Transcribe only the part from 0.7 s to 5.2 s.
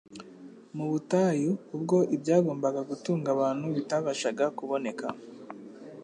Mu butayu ubwo ibyagombaga gutunga abantu bitabashaga kuboneka,